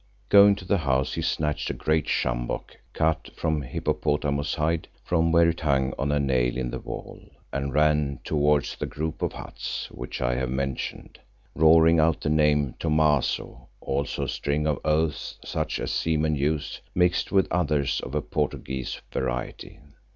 Going 0.29 0.55
to 0.55 0.65
the 0.65 0.79
house 0.79 1.13
he 1.13 1.21
snatched 1.21 1.69
a 1.69 1.73
great 1.75 2.07
sjambok 2.07 2.75
cut 2.91 3.29
from 3.35 3.61
hippopotamus 3.61 4.55
hide, 4.55 4.87
from 5.03 5.31
where 5.31 5.47
it 5.49 5.59
hung 5.59 5.93
on 5.99 6.11
a 6.11 6.19
nail 6.19 6.57
in 6.57 6.71
the 6.71 6.79
wall, 6.79 7.21
and 7.53 7.71
ran 7.71 8.19
towards 8.23 8.75
the 8.75 8.87
group 8.87 9.21
of 9.21 9.33
huts 9.33 9.91
which 9.91 10.19
I 10.19 10.33
have 10.37 10.49
mentioned, 10.49 11.19
roaring 11.53 11.99
out 11.99 12.21
the 12.21 12.31
name 12.31 12.73
Thomaso, 12.79 13.67
also 13.79 14.23
a 14.23 14.27
string 14.27 14.65
of 14.65 14.79
oaths 14.83 15.37
such 15.45 15.79
as 15.79 15.91
seamen 15.91 16.33
use, 16.35 16.81
mixed 16.95 17.31
with 17.31 17.47
others 17.51 17.99
of 18.01 18.15
a 18.15 18.23
Portuguese 18.23 18.99
variety. 19.13 19.81